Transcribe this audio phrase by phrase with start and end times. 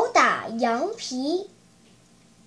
[0.00, 1.50] 拷打羊皮。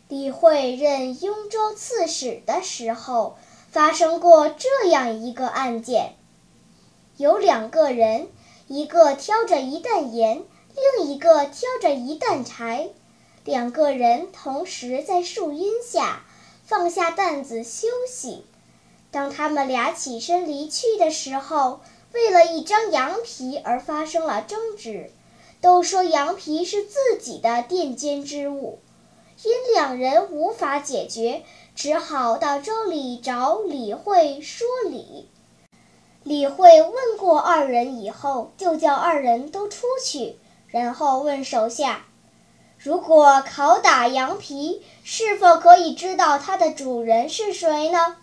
[0.07, 3.37] 李慧任雍州刺史的时候，
[3.69, 6.15] 发生过这样一个案件。
[7.17, 8.27] 有两个人，
[8.67, 10.41] 一个挑着一担盐，
[10.97, 12.89] 另一个挑着一担柴。
[13.45, 16.25] 两个人同时在树荫下
[16.65, 18.47] 放下担子休息。
[19.11, 21.81] 当他们俩起身离去的时候，
[22.13, 25.11] 为了一张羊皮而发生了争执。
[25.63, 28.79] 都说羊皮是自己的垫肩之物，
[29.43, 35.29] 因两人无法解决，只好到州里找李慧说理。
[36.23, 42.07] 李慧问过二人以后，就叫二人都出去，然后问手下
[42.77, 48.17] ：“如果拷打羊皮，是否可以知道它的主人是谁呢？”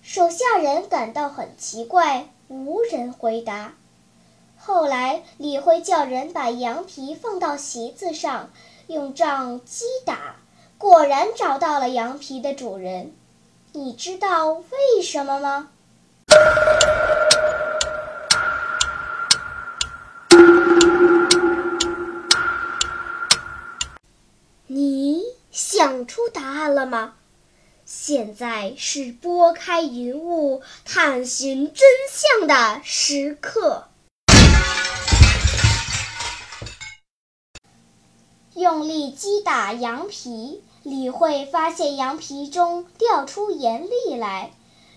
[0.00, 3.74] 手下人感到很奇怪，无人回答。
[4.66, 8.48] 后来，李辉叫人把羊皮放到席子上，
[8.86, 10.36] 用杖击打，
[10.78, 13.12] 果然找到了羊皮的主人。
[13.72, 15.68] 你知道为什么吗？
[24.66, 27.16] 你想出答案了吗？
[27.84, 33.88] 现在是拨开云雾探寻真相的时刻。
[38.54, 44.52] 用力击打羊皮，李慧发现羊皮中掉出盐粒来。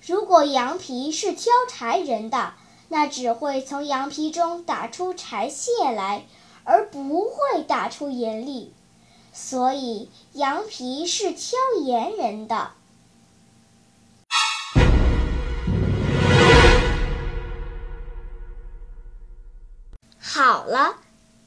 [0.05, 2.53] 如果羊皮是挑柴人的，
[2.87, 6.25] 那只会从羊皮中打出柴屑来，
[6.65, 8.73] 而不会打出盐粒。
[9.33, 12.71] 所以羊皮是挑盐人的。
[20.19, 20.97] 好了，